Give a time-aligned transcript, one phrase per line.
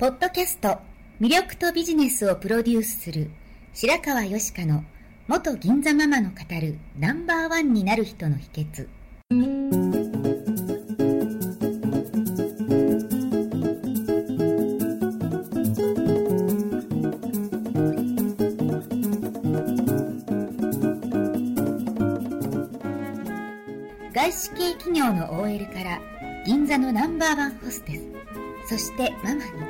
[0.00, 0.78] ポッドキャスト
[1.20, 3.30] 魅力とビジネスをプロデュースする
[3.74, 4.82] 白川よしかの
[5.28, 8.88] 元銀座ママの語るナンバーワンになる人の秘訣。
[24.14, 26.00] 外資系企業の OL から
[26.46, 28.20] 銀座のナンバーワンホステス
[28.66, 29.69] そしてママに。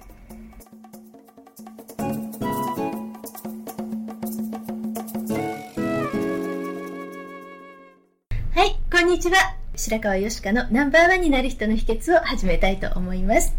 [9.11, 9.57] にちは。
[9.75, 13.53] 白川よしかのナンバーワンになる人の秘訣を始めたいと思います。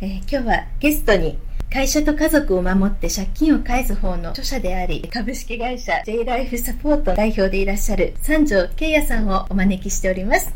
[0.00, 1.38] えー今日はゲストに
[1.72, 10.52] 会社と家族を守って借金を返す方の著者であり、株式会社 J ライフサポート代表でいらっしゃる三条慶也さんをお招きしております。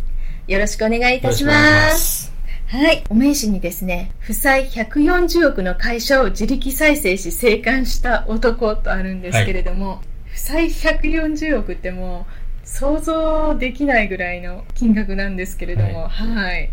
[0.49, 1.53] よろしくお願いいたしま。
[1.53, 2.33] ます
[2.67, 3.05] はい。
[3.09, 16.69] お名刺にですね、負債140億の会社を自力再生し生還した男とあるんですけれども、負債140億ってもう想像できないぐらいの金額なんですけれども、はい。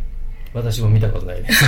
[0.54, 1.64] 私も見たことないです。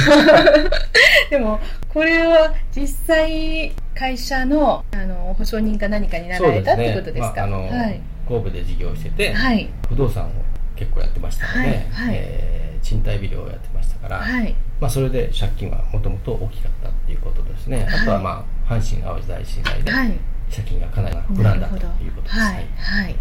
[1.30, 1.59] でも、
[1.90, 7.34] これは実際会社のあの保証人か何かになられたってことですか？
[7.36, 8.02] まあ、あの、はい。
[8.28, 9.70] 神戸で事業をしてて、はい。
[9.88, 10.30] 不動産を
[10.76, 14.53] 結構やってましたので、はいはいえー賃貸ビルをやってましたから、はい。
[14.80, 17.88] まあ、それで借金はもともと大きかったっていうことですね。
[17.90, 20.12] あとは、まあ、阪神・淡路大震災ではい。
[20.52, 22.36] 借金がかなり膨らんだということです。
[22.38, 23.16] はい、はい、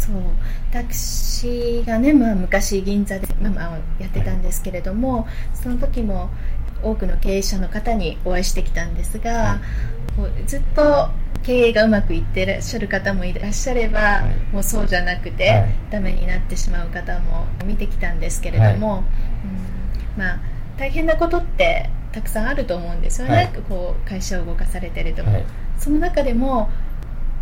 [0.00, 0.14] そう。
[0.72, 6.30] 私がね、まあ、昔銀座でママをやってたんですけれども、その時も
[6.82, 9.58] 多くの経営者の方にお会いしてきたんですが、はい。
[10.16, 11.08] こうずっと
[11.42, 14.54] 経営がうまくいってらっしゃる方もいらっしゃれば、はい。
[14.54, 15.74] もうそうじゃなくて、はい。
[15.90, 19.04] ダメになってしまう方も見てきたんですけれども、
[20.16, 20.22] うん。
[20.22, 20.40] まあ、
[20.78, 23.48] 大変なことってたくさんあると思うんですよね、はい。
[23.68, 25.22] こう会社を動かされてると。
[25.24, 25.44] はい。
[25.78, 26.70] その中でも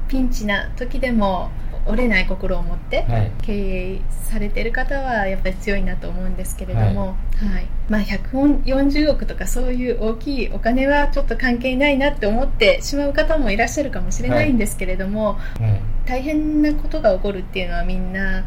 [0.08, 1.50] ピンチな時でも
[1.88, 3.32] 折れない心を持ってはい。
[3.42, 7.66] 経営されてる方はやっぱり強いなと思うんですけれども、はい。
[7.88, 15.80] まあ、140億とかそういう大きいお金はちょっと関係ないなって思ってしまう方もいらっしゃるかもしれないんですけれども、はい。
[16.06, 18.44] 大変なことが起こるっていうのはみんな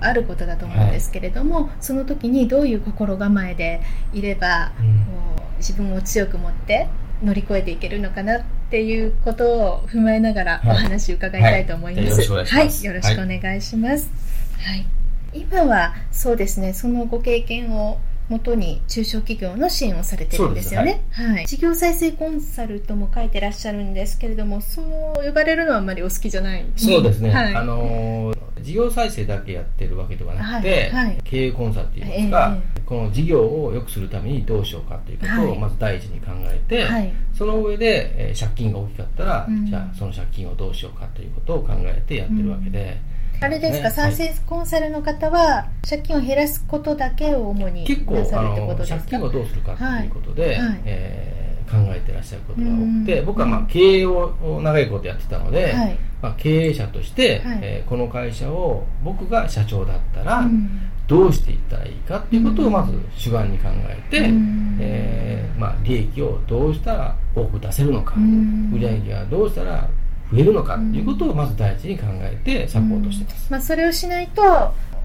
[0.00, 3.80] あることだと思うんですけれども、その時にどういう心構えで
[4.12, 4.86] いればうん。
[5.06, 6.88] こう自分を強く持って
[7.22, 12.04] 乗り越えていけるのかなっていうことを踏まえながらおはい話を伺いたいと思います。
[12.04, 14.10] はいよろしくお願いしますはいよろしくお願いします。
[14.58, 14.86] はい。
[15.34, 21.02] 今はそうですね、そのご経験をもとに中小企業の支援をされてるんですよね。
[21.10, 21.46] はい。
[21.46, 26.64] 事業再生コンサルとも書いてらっしゃるんですけれども、そう呼ばれるのはあんまりお好きじゃない。
[26.76, 27.54] そうですね、はい。
[27.54, 31.18] あのー事業再生だけやってるわけではなくて、はいはい。
[31.24, 35.46] 経営コンサルっていうんですか、えこの事業を良くするためにどうしようかということはい。
[35.48, 37.12] をまず第一に考えて、はい。
[37.34, 39.66] その上で、えー借金が大きかったら、うん。
[39.66, 42.98] じゃあその借金をどうしようかということを考えてやってるわけで、
[43.40, 48.94] あれですか、ね再生コンサルの方は借金を減らすことだけを主に結構なさあるってことですか？
[48.96, 50.58] の借金をどうするかということで、はい。
[50.58, 50.80] はい。
[50.84, 51.42] えー
[51.72, 53.26] 考えてらっしゃることが多くて、うん。
[53.26, 55.96] 僕はまあ経営を長いことやってたので、はい。
[56.22, 57.58] まあ、経営者として、はい。
[57.62, 60.88] えーこの会社を僕が社長だったら、うん。
[61.08, 64.78] どうしていったらいいかっていうことをまず主眼に考えて、うん。
[64.80, 68.70] えーまあ、利益をどうしたら多く出せるのか、うん。
[68.72, 69.88] 売上はどうしたら
[70.30, 73.52] 増えるのかっていうことをまず第一に考えてサポートしてます。
[73.52, 74.42] まあ、それをしないと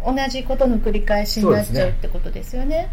[0.06, 2.90] 同じことの繰り返しになっちゃうってことですよね。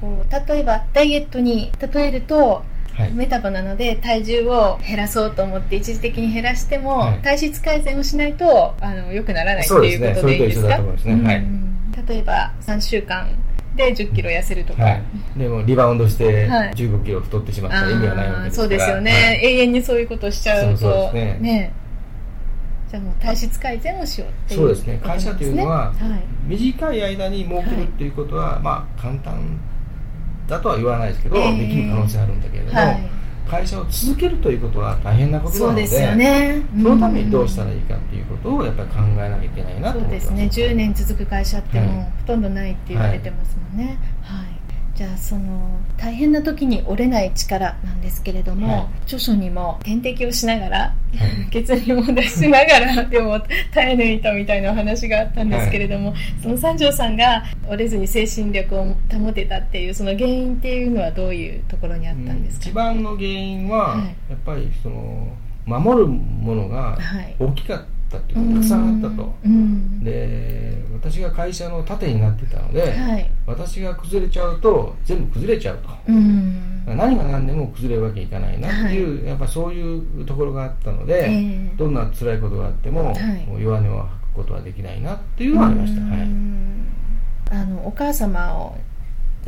[0.00, 2.62] こう例えばダイエットに例えると
[2.96, 3.12] はい。
[3.12, 7.18] メタボなので体重を減らそうと思って一時的に減らしても、はい。
[7.22, 10.08] 体質改善をしないとあの良くならないってそうですね。
[10.08, 10.68] いうことでいいですか
[12.08, 13.28] 例えば3週間
[13.74, 15.02] で1 0キロ痩せるとか、はい、
[15.36, 16.70] でもリバウンドしてはい。
[16.72, 19.44] 15キロ太ってしまったら意味がないわけですそうですよね、はい。
[19.44, 21.72] 永遠にそういうことをしちゃうとそうそうですね
[22.90, 25.00] じゃあもう体質改善をしようっていうそうですね。
[25.02, 25.94] 会社というのははい。
[26.46, 29.58] 短い間に儲けるっていうことは、まあ簡単
[30.48, 33.10] だとは言わないですけど、えーできる可能性あるんだけれども、はい。
[33.48, 36.62] 会社を続けるということは大変なことなのでそうですよね。
[36.82, 40.34] そのためにどうしたらいいかっていうことをやっぱり考えなきゃいけないなとそう思ってます。
[40.34, 40.66] ですね。
[40.72, 42.04] 10年続く会社ってもうはい。
[42.04, 44.55] ほとんどないって言われてますもんね、はい
[44.96, 48.86] じゃあその大変な時に折れない力なんですけれども、はい。
[49.02, 50.94] 著書にも点滴をしながら、
[51.50, 53.38] 血液も出しながらでも
[53.74, 64.06] 耐え抜いたみたいなお話があったんですけれども、その三条さんが折れずに精神力を保てたっていうその原因っていうのはどういうところにあったんですか、一番の原因は、はい。
[64.30, 65.28] やっぱりその
[65.66, 67.36] 守るものがはい。
[67.38, 69.34] 大きかったっていうか、たくさんあったと。
[69.44, 70.04] うん。
[70.04, 73.30] で私が会社の盾になってたので、はい。
[73.46, 75.88] 私が崩れちゃうと全部崩れちゃうと。
[76.08, 76.82] うん。
[76.86, 81.76] 何が何でも崩れるわけいかないなっていう、やっぱそういうところがあったので、ええ。
[81.76, 83.46] どんな辛いことがあっても、はい。
[83.46, 86.86] もう弱音を吐くことはできないなっていうのがありました、うはい、ん
[87.50, 88.76] あのお母様を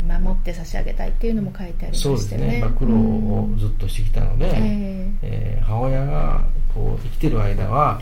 [0.07, 2.47] 守って差し上げたいっていうのも書いてありまそうですね。
[2.47, 6.43] ね、まあ、苦労をずっとしてきたので、ええー母親が
[6.73, 7.99] こう生きてる間は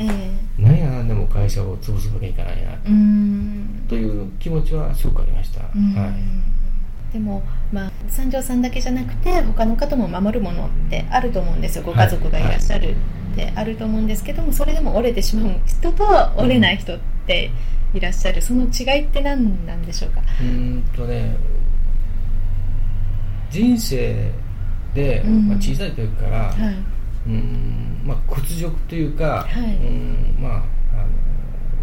[0.60, 3.86] 何が何でも会社を潰すわけにいかないなうん。
[3.88, 5.94] という気持ちはすごくありました、うん。
[5.94, 7.42] はい、でも、
[7.72, 11.84] まあ、三条さんだけじゃなくて他の方も守るものってあると思うんですよ。
[11.84, 12.96] ご家族がいらっしゃる
[13.34, 16.06] ってあると思うんですけどもそれでも折れてしまう人と
[16.36, 17.52] 折れない人って
[17.94, 18.42] いらっしゃる。
[18.42, 20.20] その違いって何なんでしょうか？
[20.20, 20.46] うー
[20.80, 21.38] んとね
[23.50, 24.32] 人生
[24.94, 25.48] で、うん。
[25.48, 26.54] まあ、小さい時から、は
[27.28, 28.02] うーん。
[28.06, 29.64] まあ、屈辱というか、はい。
[29.64, 30.42] うーん。
[30.42, 30.66] まああの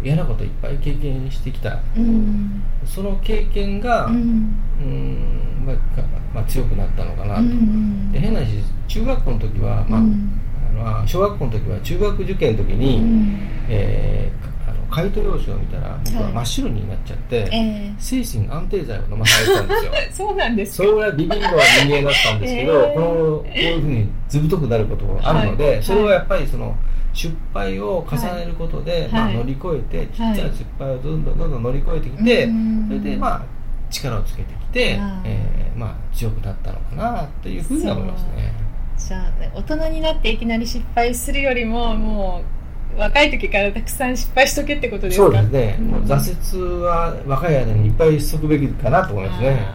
[0.03, 1.69] 嫌なこといっぱい経験してきた。
[1.69, 2.61] いうん。
[2.85, 4.55] その経験が、ううん。
[4.81, 5.65] ーん。
[5.65, 6.03] まあか
[6.33, 8.47] まあ、強くなったのかなと、うんで変な話
[8.87, 10.31] 中学校の時は、まあうん。
[10.71, 13.39] あのまあ小学校の時は中学受験の時に、うん。
[13.69, 14.54] えー
[14.95, 16.33] あの回答用紙を見たら僕ははい。
[16.33, 17.93] 真っ白になっちゃって、ええ。
[17.99, 19.91] 精神安定剤を飲まされてたんですよ。
[20.11, 25.83] そうなんですそれぐらいビビりの人間だったんですけど、えーこのこういうふうにずぶとくなることがあるので、はい。
[25.83, 26.75] それはやっぱりその
[27.13, 29.09] 失敗を重ねることで、はい。
[29.11, 33.41] まあ、はい乗り越えて、ちっちゃい失敗をどんどんどんどん乗り越えてきて、うんそれでまあ
[33.89, 38.51] 力をつけてきてえーまあ、強くなったのかなというふうには思いますね。
[38.97, 42.64] じゃあ大人になっていきなり失敗するよりももう
[42.97, 45.25] 若い時からたくさん失敗しとけってことですか？
[45.25, 49.65] そうですね、う挫折は若い間にいっぱいしとくべきかなと思いますね。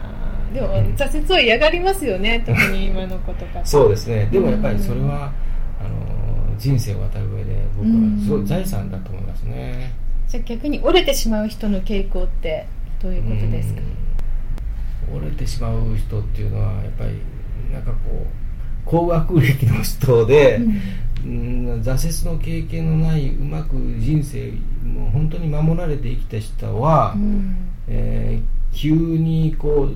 [0.53, 3.61] でも挫折を嫌がりますよね特に今の子とか。
[3.65, 4.27] そうですね。
[4.31, 5.31] でもやっぱりそれは、
[5.79, 7.93] あの人生を渡る上で僕は
[8.23, 9.91] すごい財産だと思いますね。
[10.27, 12.65] じゃあ逆に折れてしまう人の傾向って
[13.01, 13.81] どういうことですか？
[15.13, 15.17] うん。
[15.17, 17.11] 折れてしまう人っていうのはやっぱり
[17.73, 18.27] なんかこう
[18.85, 20.81] 高学歴の人で、うん
[21.23, 24.51] 挫折の経験のないうまく人生
[24.83, 27.55] もう本当に守られて生きた人は、うん。
[27.87, 29.91] えー急にこう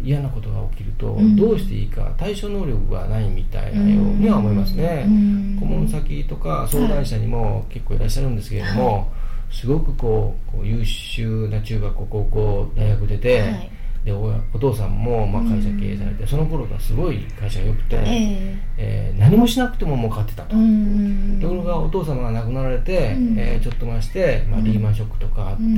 [0.00, 1.34] 嫌なことが起きると、うん。
[1.34, 5.56] どうしていいか対処能力がないみたいなようには思いますね、うん。
[5.58, 9.12] 顧問先とか相談者にも結構いらっしゃるんですけれども、
[9.50, 13.70] すごくこうこう優秀な中学校高校大学出て、はい
[14.06, 19.12] でおお父さんもまあ会社経営されて、その頃がすごい会社が良くて、ええ。
[19.16, 23.36] ー何もしなくても儲かってたと、えうんところがお父様が亡くなられて、うん。
[23.36, 25.74] えーちょっとまして、まあ、リーマンショックとかあって、うん。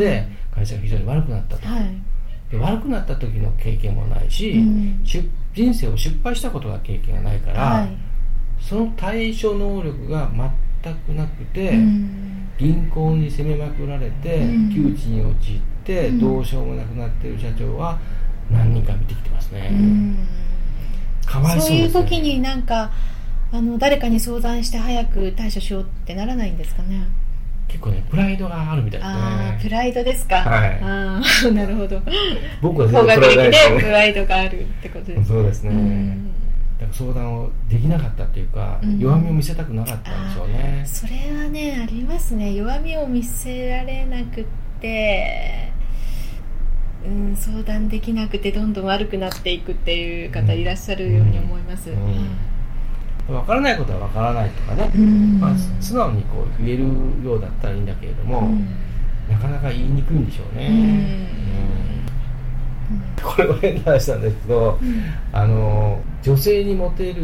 [0.54, 1.84] 会社が非常に悪くなったと、はい。
[2.50, 4.62] で悪くなった時の経験もないし、
[5.54, 7.96] 人生を失敗したことが経験がないから、はい。
[8.60, 10.30] その対処能力が
[10.82, 12.48] 全くなくて、うん。
[12.58, 14.70] 銀行に責めまくられて、うん。
[14.70, 16.20] 窮地に陥って、うん。
[16.20, 17.99] どうしようもなくなっている社長は
[18.50, 20.17] 何人か見てきてますね、うん。
[21.26, 22.90] かわいそうそういう時になんか
[23.52, 27.07] あの誰かに相談して早く対処しようってならないんですかね。
[27.66, 30.80] 結構ねプライドがあるみたいですああプねライドですか、はい。
[30.83, 32.00] ああなるほど。
[32.62, 36.33] 僕は全然プライドプライドがあるってことですそうですね、うん。
[36.92, 38.99] 相談をできなかったっていうか、うん。
[38.99, 40.83] 弱みを見せたくなかったんでしょうね。
[40.87, 42.54] それはねありますね。
[42.54, 44.45] 弱みを見せられなくっ
[44.80, 45.73] て、
[47.07, 53.35] うん、相談できなくてどんどん悪くなっていくっていう方いらっしゃるように思います、うん。
[53.35, 55.38] 分からないことは分からないとかね、うん。
[55.40, 56.85] まあ、素直にこう言える
[57.25, 58.67] ようだったらいいんだけれども、うん。
[59.31, 60.75] なかなか言いにくいんでしょうね、うん。
[63.26, 63.35] うん。
[63.35, 64.78] これは変な話なんですけど、
[65.33, 67.23] あの女性にモテる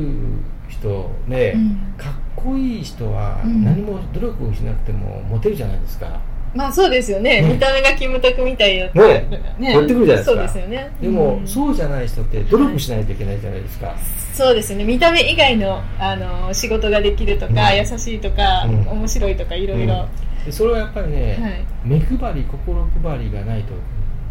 [0.69, 1.77] 人で、うん。
[1.99, 3.65] かっこいい人はうん。
[3.65, 6.21] 何も努力をしなくてもモテるじゃないですか、
[6.55, 9.73] まあそうですよね、ね見た目がキムタクみたいだったねね。
[9.73, 10.25] 寄ってくるじゃないですか。
[10.25, 10.93] そうですよね。
[11.01, 11.49] でも、うん。
[11.49, 13.95] そうじゃない人って努力しないといけないじゃないですか、
[14.35, 14.85] そうですよね。
[14.85, 17.79] 見た目以外のあの仕事ができるとか、うん。
[17.79, 18.89] 優しいとか、うん。
[18.89, 20.09] 面白いとかいろいろ、
[20.47, 21.65] でそれはやっぱりね、はい。
[21.85, 23.73] 目配り心配りがないと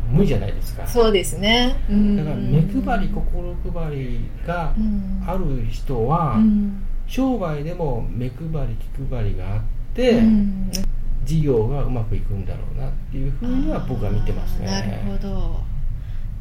[0.10, 0.88] 無理じゃないですか。
[0.88, 2.16] そうですね、うん。
[2.16, 5.24] だから目配り心配りがうん。
[5.28, 6.84] ある人は、うん。
[7.06, 8.38] 商売でも目配
[8.68, 9.62] り気配りがあっ
[9.94, 10.72] て、うん
[11.26, 14.66] 事業がうまくいくんだろうなっていうふうには僕は見てますね。
[14.66, 15.62] なるほど。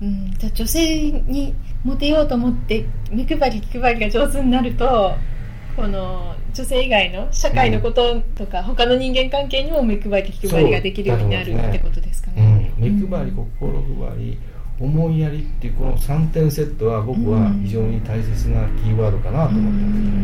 [0.01, 5.15] うん、じゃあ女性にモテようと思って目配り気配りが上手になると
[5.77, 12.73] この女性以外の社会のこととか、他の人間関係にも目配り気配りができるようになるってことですかうね。
[12.77, 13.51] ん、目配り心
[14.07, 14.39] 配り
[14.79, 20.23] 思いやりっていうこの3点セットは僕は非常に大切なキーワードかなと思ってますね、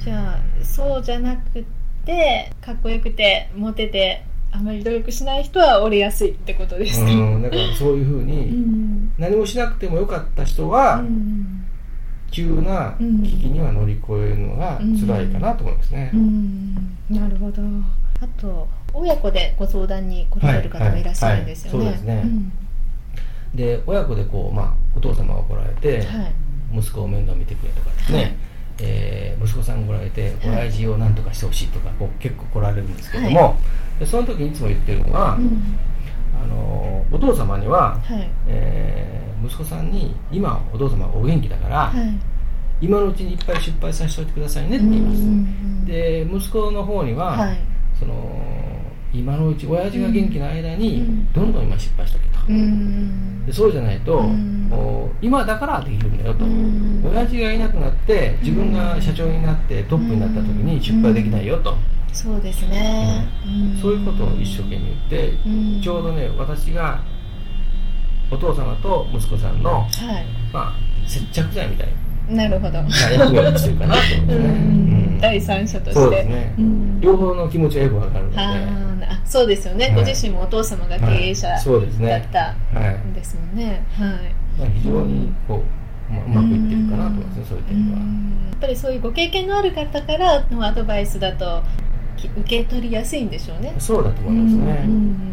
[0.00, 1.64] じゃあそうじゃなく
[2.06, 4.22] てかっこよくてモテて
[4.52, 7.04] あまり努力しない人は折れやすいってことです。
[7.04, 9.12] か、うん、だからそういうふううにん。
[9.18, 11.62] 何もしなくてもよかった人はうん。
[12.30, 16.10] 急な危機には乗り越えるのが辛いかなと思いますね。
[16.14, 16.74] う、ん。
[17.10, 17.62] なるほど。
[18.20, 21.96] あと親子でご相談に来られる方もいらっしゃるんですよね、はいはい。
[21.98, 22.22] そうですね。
[22.22, 22.52] ん。
[23.54, 26.34] で親子でこう、まあ、お父様が来られて、はい。
[26.76, 28.36] 息子を面倒見てくれとかですね、はい
[28.78, 30.58] えー息子さんが来られてはい。
[30.62, 33.56] 親父を何とかしてほしいとかこう結構来られるんですけども、
[33.98, 35.78] でその時にいつも言ってるのは、うん。
[36.42, 38.28] あのお父様には、はい。
[38.48, 42.84] えー息子さんに今お父様がお元気だから、はい。
[42.84, 45.84] 今のうちにいっぱい失敗させておいてくださいねって言います、うん。
[45.84, 47.58] で息子の方には、はい。
[47.98, 48.14] その
[49.20, 51.32] 今のうち親父が元気な間にうん。
[51.32, 53.46] どんどん今失敗しとけと、うん。
[53.46, 54.70] でそうじゃないと、うん。
[55.20, 57.02] 今だからできるんだよと、うん。
[57.04, 61.74] 親父がいなくなって自分が社長になってトップになった時に失敗できないよと、
[62.12, 63.78] そうですね、ん。
[63.80, 65.80] そういうことを一生懸命言って、うん。
[65.82, 67.00] ちょうどね私が
[68.30, 69.88] お父様と息子さんの、はい。
[70.52, 71.88] まあ、接着剤みたい
[72.28, 72.48] な。
[72.48, 72.82] るほど。
[72.82, 75.20] な役割をしてるかなと思うんですね、うん。
[75.20, 76.00] 第三者として。
[76.00, 76.54] そうですね。
[76.58, 77.00] うん。
[77.00, 79.94] 両方の気持ちがよくわかるので、はそうですよね、はい。
[79.94, 81.60] ご自身もお父様が経営者はい。
[81.60, 82.08] そうですね。
[82.08, 82.22] だっ
[82.72, 83.84] たはいんですもんね。
[83.92, 84.08] はい。
[84.58, 85.62] まあ、非常にこ
[86.10, 91.62] う、まあ、うまくいってるかなと思いますねそういう点では、うんやっぱりそういうご経験のある方からのアドバイスだと
[92.16, 93.74] き受け取りやすいんでしょうね。
[93.78, 95.32] そうだと思いますね、うん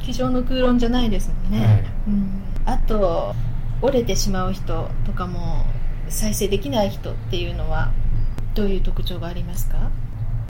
[0.00, 1.66] 机上の空論じゃないですもんね。
[1.66, 1.84] はい。
[2.08, 2.42] うん。
[2.64, 3.34] あと
[3.82, 5.66] 折れてしまう人とかも
[6.08, 7.92] 再生できない人っていうのは
[8.54, 9.90] どういう特徴がありますか、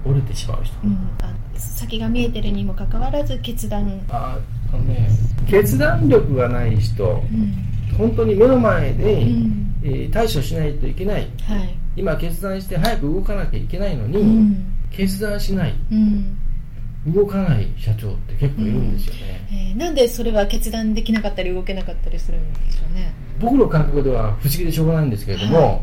[0.05, 4.39] 折れてしまう人、うん、あ先が見えてるにもかかわらず決断、あ
[4.73, 5.09] あのね
[5.49, 7.69] 決断力がない人うん。
[7.99, 9.75] 本当に目の前で、うん。
[9.83, 11.29] えー対処しないといけない。
[11.43, 11.75] はい。
[11.97, 14.73] 今決断して早く動かなきゃいけないのに、うん。
[14.91, 15.75] 決断しない。
[15.91, 16.39] うん。
[17.07, 23.13] 動かない社長って結構いるんですよね、えーなんでそれは決断できなかったり動けなかったりするんでしょうね。
[23.41, 25.81] 僕の感覚では不思議でしょうがないんですけれども、はい。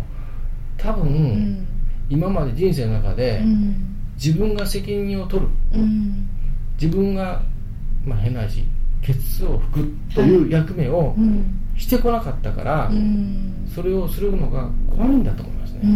[0.77, 1.67] 多分、うん。
[2.09, 5.49] 今まで人生の中で、うん自分が責任を取る。
[5.73, 6.29] うん
[6.81, 7.41] 自分が、
[8.05, 8.63] まあ、変な話
[9.01, 15.89] ケツを拭くという役目をうんしてこなかったから、うんそれをするのが怖いんだと思いますね、うん。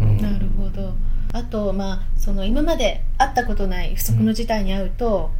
[0.00, 0.16] うん。
[0.18, 0.94] なるほど。
[1.32, 5.30] あとまあその今まで会ったことない不測の事態に遭うと、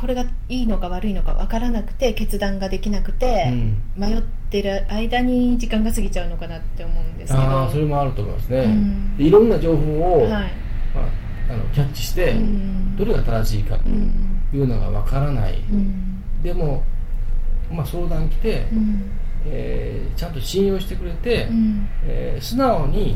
[0.00, 3.82] これがいいのか悪いのか分からなくて決断ができなくて、うん。
[3.96, 7.44] 迷ってる間に時間が過ぎちゃうのかなって思うんですけど。
[7.44, 9.16] ああそれもあると思いますね、うん。
[9.18, 10.30] でいろんな情報を、はい。
[10.30, 10.44] まあ、
[11.50, 12.96] あのキャッチして、うん。
[12.96, 16.22] どれが正しいかとうんいうのがわからない、うん。
[16.42, 16.82] でも、
[17.70, 19.10] まあ、相談来て、うん。
[19.44, 21.88] えーちゃんと信用してくれて、うん。
[22.04, 23.14] えー素直に、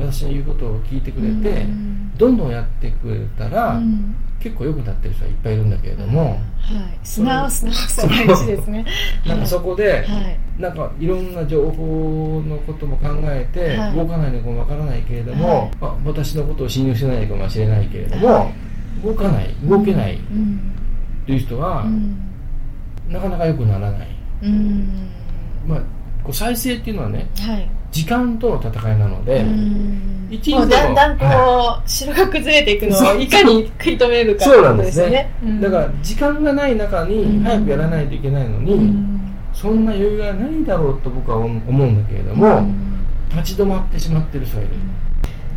[0.00, 2.12] 私の言うことを聞いてくれて、うん。
[2.16, 4.16] どんどんやってくれたら、うん
[4.46, 6.38] 結構良くなってる人はいっぱいいるんだけれども、はい。
[7.02, 8.84] 素直素直さ大事ですね。
[9.26, 10.62] なんかそこで、はい。
[10.62, 13.92] なんかいろんな情報のことも考えて、はい。
[13.96, 15.70] 動かないのかもわからないけれども、はい。
[15.80, 18.48] まあ、私のことを信用してないかもしれないけれども、は
[19.04, 20.60] 動かない動けないうん。
[21.26, 22.16] という人は、うん。
[23.08, 24.08] なかなか良くならない、
[24.44, 25.08] うん。
[25.66, 25.78] まあ、
[26.22, 27.68] こう再生っていうのはねはい。
[27.90, 30.58] 時間との戦いなので、うんも。
[30.60, 35.32] もうだんだんこう、城が崩れていくのをいかに食い止めるかそうなんですね。
[35.42, 35.60] うん。
[35.60, 39.36] だから時間がない中に早くやらないといけないのに、うん。
[39.52, 42.96] そんな余裕がないだろうと僕は思うんだけれども、うん。
[43.34, 44.70] 立ち止まってしまってる人がいる、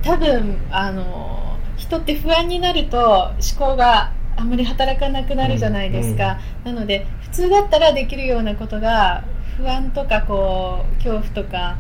[0.01, 9.23] 多分あの人って不安になると思考があんまり働かなくなるじゃないですか、なので普通だったらできるようなことが
[9.57, 11.77] 不安とかこう恐怖とか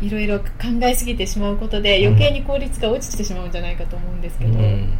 [0.00, 0.44] いろいろ考
[0.82, 4.90] えすぎてしまうことで余計に効率が落ちてしまうんじゃないかと思うんですけど、うん。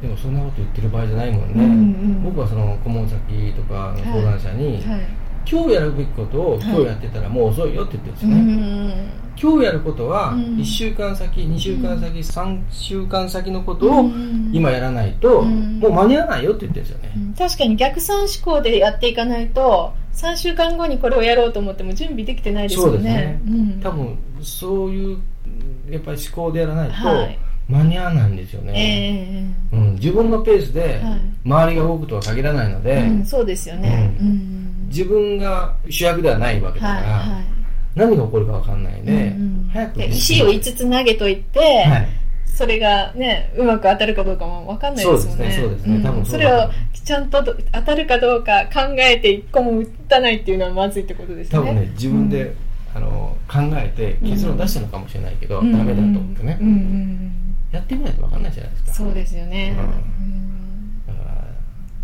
[0.00, 2.22] でもそんなこと言ってる場合じゃないもんね、うんうん。
[2.22, 5.26] 僕はその顧問先とかの相談者に、はい。
[5.48, 10.40] 今日やるべきことを今日やってたらもう遅いよって言ってるんですよね、うん今日やることはうん。
[10.56, 17.34] 1週間先2週間先3週間先のことをうん今やらないとうんもう間に合わないよって言ってるんですよね、うん。
[17.34, 23.38] 確かに逆算思考でやっていかないと3週間後にこれをやろうと思っても準備できてないですよね。
[23.44, 23.52] ね。
[23.52, 23.80] ん。
[23.82, 25.18] 多分そういう
[25.90, 27.38] やっぱり思考でやらないとはい。
[27.68, 31.20] 間に合わないんですよね、えうん、自分のペースではい。
[31.44, 37.44] 周りが動くとは限らないので、えうん、そうですよね、ううん自分が主役ではないわけだから、はいはい。
[37.94, 39.22] 何が起こるか分かんないで、うんう
[39.66, 39.70] ん。
[39.72, 42.08] 早くで石を5つ投げといて、はい。
[42.46, 45.44] それがねうまく当たるかどうかも分かんないですもんね。
[45.44, 45.98] そうですねそうですね。
[45.98, 46.02] ん。
[46.02, 46.40] 多分そそう。
[46.40, 46.70] れを
[47.04, 51.58] ちゃんとど当たるかどうか考えて1個も打たないっていうのはまずいってことですね。
[51.58, 52.54] 多分ね自分で、
[52.96, 55.70] あの考えて結論出したのかもしれないけど、うん。
[55.70, 57.32] ダメだと思ってね、うんうんうん。
[57.70, 58.92] やってみないと分かんないじゃないですか。
[58.94, 59.84] そうですよね、うん。
[59.84, 61.02] うん。
[61.06, 61.44] だから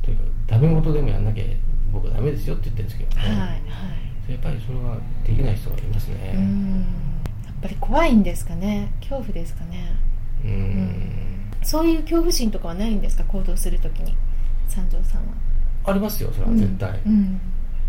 [0.02, 1.44] とにかくダメ元でもやんなきゃ
[1.92, 4.32] 僕はダメですよって言ってるんですけどね、はいはい。
[4.32, 6.32] やっぱりそれはできない人がいますね。
[6.36, 6.86] うん。
[7.46, 8.92] やっぱり怖いんですかね。
[9.00, 9.96] 恐怖ですかね。
[10.44, 11.50] うん。
[11.62, 13.24] そういう恐怖心とかはないんですか？
[13.24, 14.14] 行動するときに。
[14.68, 15.32] 三条さんは。
[15.84, 17.40] ありますよそれは絶対、うん。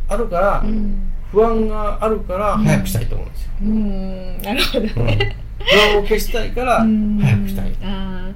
[0.07, 4.41] あるから、うん不安があるから早くしたいと思うんですよ、うん。
[4.43, 5.07] なるほどうん。
[5.07, 7.19] ね、不安を消したいからうん。
[7.19, 8.33] 早くしたいあー。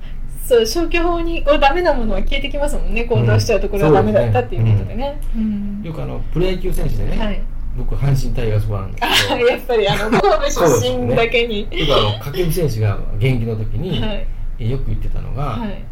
[0.48, 3.04] そう消去法にこうダメなものは消えてきますもんね。
[3.06, 5.82] 行動しちゃうとこれはダメだったっていうことでね,、うん。
[5.84, 7.39] よくあのプロ野球選手でね、はい。
[7.77, 10.50] 僕阪神タイガースファンなんですあけーやっぱりあの神戸
[10.82, 14.13] 出身だけに、どよくあの掛布選手が現役の時に、は
[14.60, 14.72] い。
[14.72, 15.84] よく言ってたのが、はい。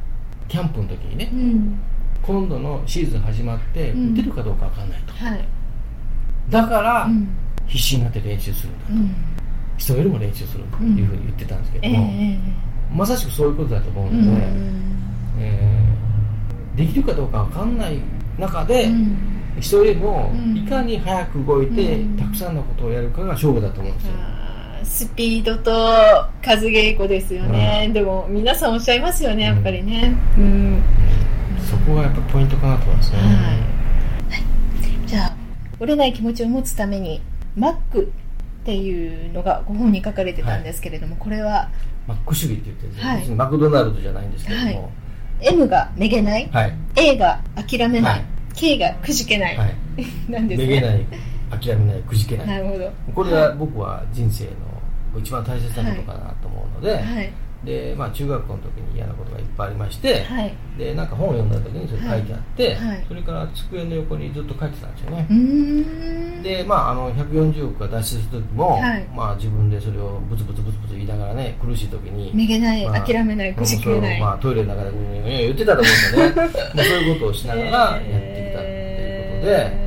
[0.47, 1.79] キャンプの時にねうん。
[2.23, 4.13] 今度のシーズン始まってうん。
[4.13, 5.45] 打てるかどうか分かんないと、はい
[6.49, 7.27] だから、うん。
[7.67, 9.15] 必死になって練習するんだと、うん。
[9.77, 12.39] 人よりも練習するというふうに言ってたんですけえども、え
[12.93, 14.81] まさしくそういうことだと思ううので、ん。
[15.39, 15.85] えー
[16.75, 17.99] できるかどうか分かんない
[18.37, 19.17] 中で、うん。
[19.61, 20.57] 人よりもうん。
[20.57, 22.17] いかに早く動いて、うん。
[22.17, 24.13] たくさんのことをやるかが勝負だと思うんですよ、
[24.83, 25.71] スピードと
[26.43, 30.15] 数稽古ですよね、でも皆さんおっしゃいますよねやっぱりね。
[30.37, 30.83] うん、
[31.59, 35.44] そこがやっぱポイントかなと思いますね、はい、はい、じゃあ
[35.79, 37.21] 折れない気持ちを持つために
[37.55, 38.11] マック
[38.61, 41.69] っていうのがご本に書かれてたんですけれども、これは
[42.07, 43.29] マック主義って言ってるんですよ、はい。
[43.29, 44.91] マクドナルドじゃないんですけども。
[45.41, 46.73] M がめげない、はい。
[46.95, 48.25] A が諦めない、はい。
[48.55, 49.75] K がくじけない、はい。
[50.31, 50.67] なんですね。
[50.67, 51.05] めげない
[51.51, 52.47] 諦めないくじけない。
[52.47, 52.91] なるほど。
[53.13, 57.31] これが僕は人生の一番大切なことかなと思うので、はい
[57.65, 60.55] でまあ、中学校の時に嫌なことがいっぱいありまして、はい。
[60.77, 62.87] でなんか本を読んだ時にそれ書いてあって、はい。
[62.89, 66.43] はいそれから机の横にずっと書いてたんですよね。
[66.43, 69.07] でまああの140億が脱出する時も、はい。
[69.15, 76.49] まあ、自分でそれをブツブツブツブツ言いながらね苦しい時にめげない、まあ諦めないくじけない、まあ、トイレの中でうん言ってたと思うんでね。
[76.75, 79.84] まあそういうことをしながらやってきたっていうことで、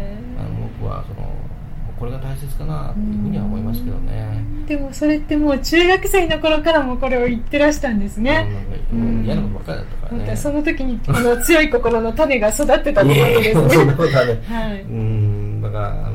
[1.98, 8.48] これが大切かなというふうには思いますけどね、でもそれってもう中学生の頃からもこれを言ってらしたんですね、
[8.92, 9.00] うん。
[9.00, 9.24] うん。
[9.24, 10.36] 嫌なことばっかりだったからね。
[10.36, 13.48] その時にこの強い心の種が育ってたってことですね。
[13.48, 14.40] や そんなことはね。
[14.46, 14.82] はい。
[14.82, 15.62] うん。
[15.62, 16.10] だからあのやっ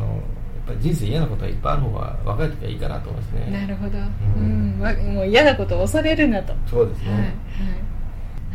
[0.67, 3.59] ぱり人生嫌なことがいっぱいある方が若い時はいいかなと思いますね。
[3.59, 4.01] なるほど、う
[4.37, 4.79] うん。
[4.79, 7.11] んわもう嫌なことを恐れるなと、そうですね。
[7.11, 7.29] はい、はい。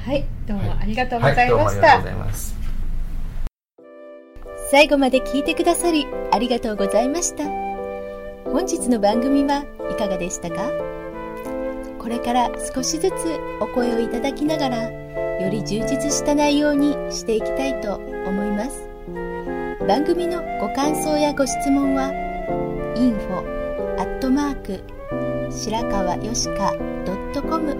[0.08, 2.57] はい、どうもありがとうごはいざいどうもありがとうました、ございます
[4.70, 7.44] 最後まで聞いてくださりありがとうございました。
[8.44, 10.70] 本日の番組はいかがでしたか？
[11.98, 13.14] これから少しずつ
[13.60, 18.86] お声をいただきながらより充実した内容にしていきたいと思います。
[19.86, 22.12] 番組のご感想やご質問は
[22.94, 23.38] info
[23.98, 24.82] アットマーク
[25.50, 26.74] 白川よしか
[27.40, 27.74] .com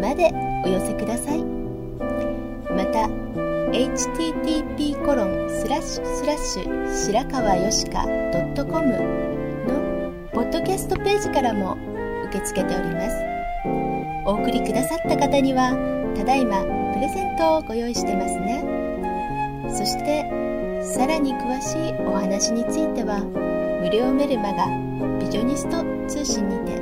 [0.00, 0.30] まで
[0.64, 1.42] お寄せください。
[1.42, 3.08] また
[3.72, 8.86] http コロンスラッシュスラッシュ白川よしか .com
[9.66, 11.78] のポッドキャストページからも
[12.26, 13.16] 受け付けております。
[14.26, 15.72] お送りくださった方には
[16.14, 16.60] ただいま
[16.92, 18.62] プレゼントをご用意してますね。
[19.70, 20.28] そして
[20.84, 23.20] さらに詳しいお話については
[23.80, 24.66] 無料メルマガ
[25.18, 26.76] ビジョニスト通信にて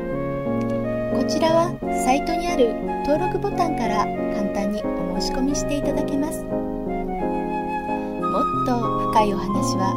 [1.15, 1.73] こちらは
[2.05, 2.75] サイトにある
[3.07, 6.45] 登録ボタンから簡単にお申し込みしていただけます。
[8.31, 9.91] もっと深いお話は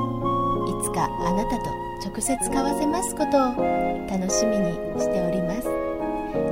[0.68, 1.70] いつかあなたと
[2.04, 5.70] 直接交わせますことを楽しみにしております。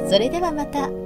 [0.10, 1.01] それではまた。